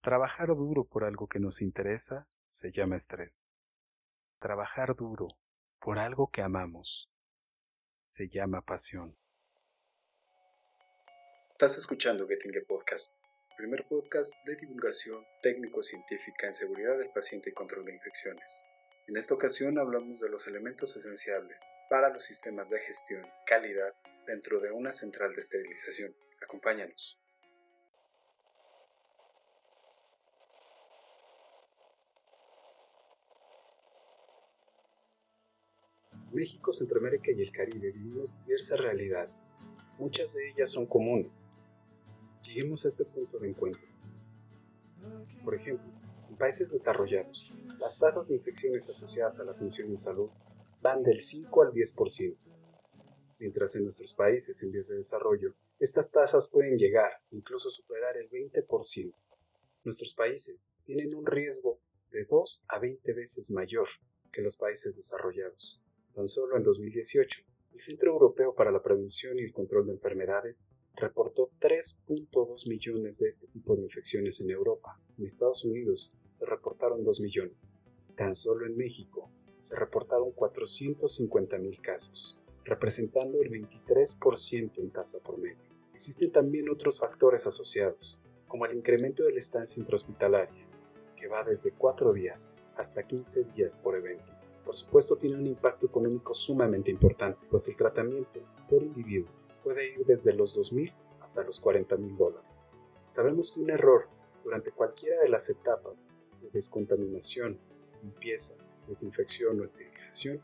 [0.00, 3.32] Trabajar duro por algo que nos interesa se llama estrés.
[4.38, 5.26] Trabajar duro
[5.80, 7.10] por algo que amamos
[8.14, 9.16] se llama pasión.
[11.50, 13.12] Estás escuchando Getting Podcast,
[13.56, 18.64] primer podcast de divulgación técnico-científica en seguridad del paciente y control de infecciones.
[19.08, 21.60] En esta ocasión hablamos de los elementos esenciales
[21.90, 23.92] para los sistemas de gestión calidad
[24.28, 26.14] dentro de una central de esterilización.
[26.40, 27.18] Acompáñanos.
[36.32, 39.34] México, Centroamérica y el Caribe vivimos diversas realidades.
[39.98, 41.32] Muchas de ellas son comunes.
[42.42, 43.82] Lleguemos a este punto de encuentro.
[45.42, 45.90] Por ejemplo,
[46.28, 50.28] en países desarrollados, las tasas de infecciones asociadas a la atención en salud
[50.82, 52.36] van del 5 al 10%,
[53.38, 58.28] mientras en nuestros países en vías de desarrollo, estas tasas pueden llegar, incluso superar el
[58.28, 59.14] 20%.
[59.84, 63.88] Nuestros países tienen un riesgo de 2 a 20 veces mayor
[64.32, 65.80] que los países desarrollados.
[66.18, 67.42] Tan solo en 2018,
[67.74, 70.64] el Centro Europeo para la Prevención y el Control de Enfermedades
[70.96, 74.98] reportó 3.2 millones de este tipo de infecciones en Europa.
[75.16, 77.78] En Estados Unidos se reportaron 2 millones.
[78.16, 79.30] Tan solo en México
[79.62, 85.70] se reportaron 450.000 casos, representando el 23% en tasa promedio.
[85.94, 90.66] Existen también otros factores asociados, como el incremento de la estancia intrahospitalaria,
[91.16, 94.37] que va desde 4 días hasta 15 días por evento
[94.68, 98.38] por supuesto tiene un impacto económico sumamente importante, pues el tratamiento
[98.68, 99.30] por individuo
[99.64, 102.70] puede ir desde los 2.000 hasta los 40.000 dólares.
[103.14, 104.08] Sabemos que un error
[104.44, 106.06] durante cualquiera de las etapas
[106.42, 107.58] de descontaminación,
[108.02, 108.52] limpieza,
[108.86, 110.42] desinfección o esterilización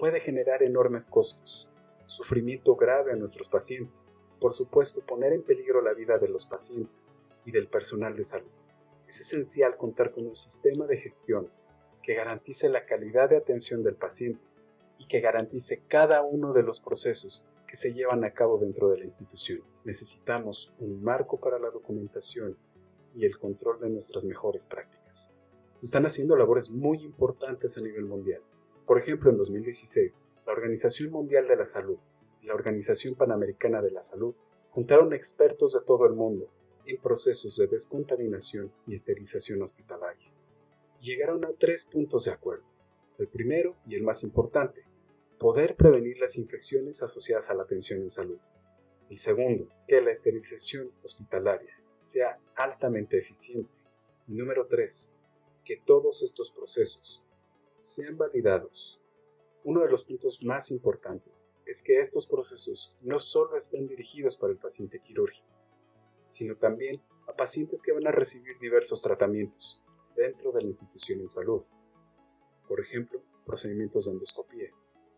[0.00, 1.68] puede generar enormes costos,
[2.06, 7.16] sufrimiento grave a nuestros pacientes, por supuesto poner en peligro la vida de los pacientes
[7.44, 8.50] y del personal de salud.
[9.06, 11.48] Es esencial contar con un sistema de gestión
[12.10, 14.42] que garantice la calidad de atención del paciente
[14.98, 18.98] y que garantice cada uno de los procesos que se llevan a cabo dentro de
[18.98, 19.60] la institución.
[19.84, 22.56] Necesitamos un marco para la documentación
[23.14, 25.32] y el control de nuestras mejores prácticas.
[25.78, 28.42] Se están haciendo labores muy importantes a nivel mundial.
[28.88, 31.98] Por ejemplo, en 2016, la Organización Mundial de la Salud
[32.42, 34.34] y la Organización Panamericana de la Salud
[34.72, 36.48] juntaron expertos de todo el mundo
[36.86, 40.29] en procesos de descontaminación y esterilización hospitalaria
[41.00, 42.64] llegaron a tres puntos de acuerdo.
[43.18, 44.84] El primero, y el más importante,
[45.38, 48.38] poder prevenir las infecciones asociadas a la atención en salud.
[49.08, 51.74] El segundo, que la esterilización hospitalaria
[52.04, 53.70] sea altamente eficiente.
[54.28, 55.12] Y número tres,
[55.64, 57.24] que todos estos procesos
[57.78, 59.00] sean validados.
[59.64, 64.52] Uno de los puntos más importantes es que estos procesos no solo están dirigidos para
[64.52, 65.46] el paciente quirúrgico,
[66.30, 69.82] sino también a pacientes que van a recibir diversos tratamientos,
[70.16, 71.62] dentro de la institución en salud.
[72.68, 74.70] Por ejemplo, procedimientos de endoscopía,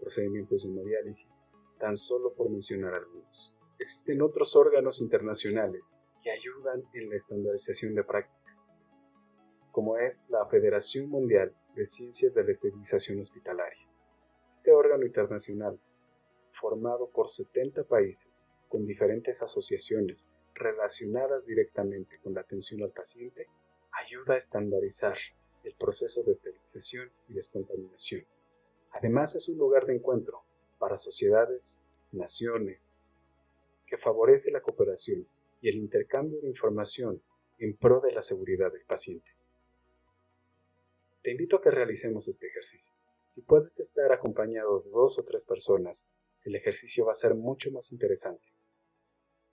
[0.00, 1.40] procedimientos de hemodiálisis,
[1.78, 3.54] tan solo por mencionar algunos.
[3.78, 8.70] Existen otros órganos internacionales que ayudan en la estandarización de prácticas,
[9.72, 13.88] como es la Federación Mundial de Ciencias de la Esterilización Hospitalaria.
[14.52, 15.78] Este órgano internacional,
[16.60, 20.24] formado por 70 países con diferentes asociaciones
[20.54, 23.48] relacionadas directamente con la atención al paciente,
[24.00, 25.16] ayuda a estandarizar
[25.62, 28.24] el proceso de esterilización y descontaminación.
[28.92, 30.42] Además es un lugar de encuentro
[30.78, 31.80] para sociedades,
[32.12, 32.80] naciones,
[33.86, 35.26] que favorece la cooperación
[35.60, 37.22] y el intercambio de información
[37.58, 39.30] en pro de la seguridad del paciente.
[41.22, 42.92] Te invito a que realicemos este ejercicio.
[43.30, 46.04] Si puedes estar acompañado de dos o tres personas,
[46.44, 48.46] el ejercicio va a ser mucho más interesante.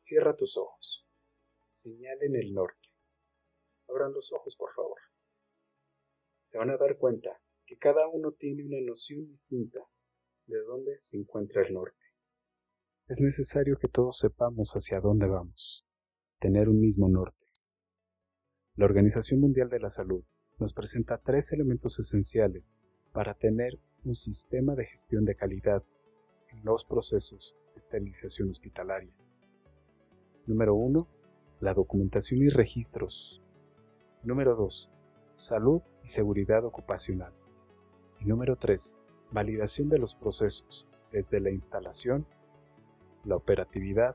[0.00, 1.06] Cierra tus ojos.
[1.66, 2.79] Señala en el norte
[3.90, 4.98] Abran los ojos, por favor.
[6.44, 9.80] Se van a dar cuenta que cada uno tiene una noción distinta
[10.46, 11.96] de dónde se encuentra el norte.
[13.08, 15.84] Es necesario que todos sepamos hacia dónde vamos,
[16.38, 17.46] tener un mismo norte.
[18.76, 20.24] La Organización Mundial de la Salud
[20.58, 22.64] nos presenta tres elementos esenciales
[23.12, 25.82] para tener un sistema de gestión de calidad
[26.52, 29.12] en los procesos de esterilización hospitalaria.
[30.46, 31.08] Número 1.
[31.60, 33.42] La documentación y registros
[34.22, 34.90] Número 2.
[35.48, 37.32] Salud y seguridad ocupacional.
[38.18, 38.78] Y número 3.
[39.30, 42.26] Validación de los procesos, desde la instalación,
[43.24, 44.14] la operatividad,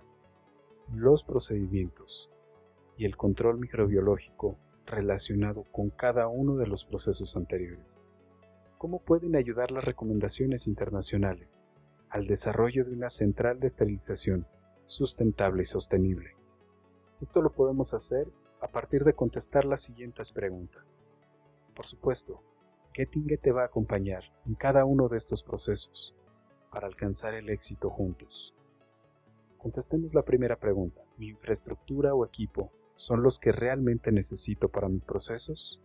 [0.94, 2.30] los procedimientos
[2.98, 8.00] y el control microbiológico relacionado con cada uno de los procesos anteriores.
[8.78, 11.64] ¿Cómo pueden ayudar las recomendaciones internacionales
[12.10, 14.46] al desarrollo de una central de esterilización
[14.86, 16.36] sustentable y sostenible?
[17.22, 18.28] Esto lo podemos hacer
[18.62, 20.84] a partir de contestar las siguientes preguntas.
[21.76, 22.42] Por supuesto,
[22.94, 26.16] Gettinge te va a acompañar en cada uno de estos procesos
[26.72, 28.54] para alcanzar el éxito juntos.
[29.58, 31.02] Contestemos la primera pregunta.
[31.18, 35.82] ¿Mi infraestructura o equipo son los que realmente necesito para mis procesos?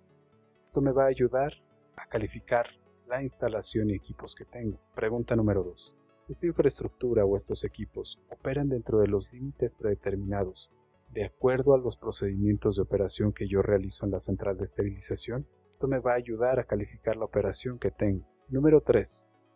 [0.67, 1.53] Esto me va a ayudar
[1.97, 2.67] a calificar
[3.09, 4.79] la instalación y equipos que tengo.
[4.95, 5.97] Pregunta número 2.
[6.29, 10.71] ¿Esta infraestructura o estos equipos operan dentro de los límites predeterminados
[11.11, 15.47] de acuerdo a los procedimientos de operación que yo realizo en la central de esterilización?
[15.73, 18.27] Esto me va a ayudar a calificar la operación que tengo.
[18.49, 19.09] Número 3.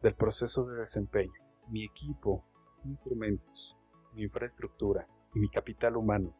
[0.03, 1.33] Del proceso de desempeño.
[1.69, 2.45] Mi equipo,
[2.79, 3.77] mis instrumentos,
[4.15, 6.35] mi infraestructura y mi capital humano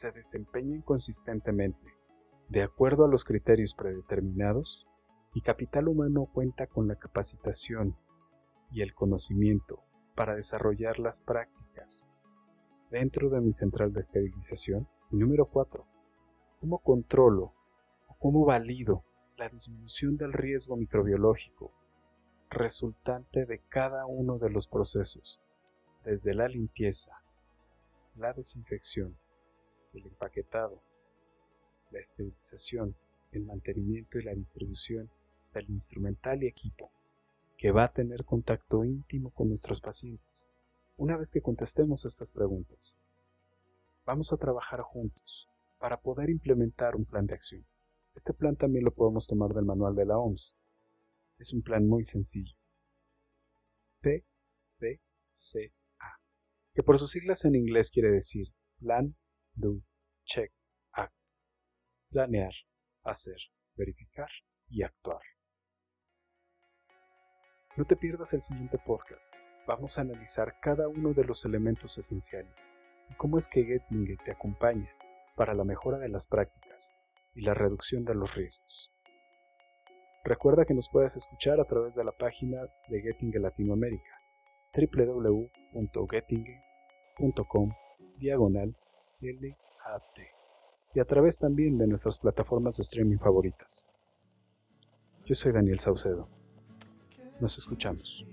[0.00, 2.02] se desempeñan consistentemente
[2.48, 4.86] de acuerdo a los criterios predeterminados.
[5.34, 7.96] Mi capital humano cuenta con la capacitación
[8.70, 9.80] y el conocimiento
[10.14, 11.61] para desarrollar las prácticas
[12.92, 14.86] dentro de mi central de esterilización.
[15.10, 15.84] Y número 4.
[16.60, 17.54] ¿Cómo controlo
[18.06, 19.02] o cómo valido
[19.36, 21.72] la disminución del riesgo microbiológico
[22.50, 25.40] resultante de cada uno de los procesos,
[26.04, 27.12] desde la limpieza,
[28.16, 29.16] la desinfección,
[29.94, 30.82] el empaquetado,
[31.90, 32.94] la esterilización,
[33.32, 35.10] el mantenimiento y la distribución
[35.54, 36.90] del instrumental y equipo
[37.56, 40.31] que va a tener contacto íntimo con nuestros pacientes.
[40.96, 42.96] Una vez que contestemos estas preguntas,
[44.04, 45.48] vamos a trabajar juntos
[45.78, 47.66] para poder implementar un plan de acción.
[48.14, 50.54] Este plan también lo podemos tomar del manual de la OMS.
[51.38, 52.54] Es un plan muy sencillo.
[54.00, 55.00] PDCA,
[56.74, 58.48] que por sus siglas en inglés quiere decir
[58.78, 59.16] Plan,
[59.54, 59.80] Do,
[60.24, 60.52] Check,
[60.92, 61.14] Act.
[62.10, 62.52] Planear,
[63.02, 63.38] hacer,
[63.76, 64.28] verificar
[64.68, 65.22] y actuar.
[67.76, 69.41] No te pierdas el siguiente podcast.
[69.66, 72.52] Vamos a analizar cada uno de los elementos esenciales
[73.10, 74.90] y cómo es que Gettinger te acompaña
[75.36, 76.88] para la mejora de las prácticas
[77.34, 78.90] y la reducción de los riesgos.
[80.24, 84.18] Recuerda que nos puedes escuchar a través de la página de Gettinger Latinoamérica
[84.74, 87.72] www.gettinger.com
[88.18, 88.76] diagonal
[89.20, 90.18] LAT
[90.94, 93.86] y a través también de nuestras plataformas de streaming favoritas.
[95.24, 96.28] Yo soy Daniel Saucedo.
[97.40, 98.24] Nos escuchamos.